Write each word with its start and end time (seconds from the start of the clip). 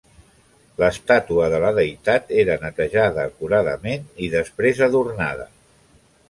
L'estàtua 0.83 1.49
de 1.53 1.59
la 1.63 1.69
deïtat 1.79 2.33
era 2.45 2.55
netejada 2.63 3.27
acuradament 3.33 4.09
i 4.29 4.31
després 4.37 4.83
adornada. 4.89 5.47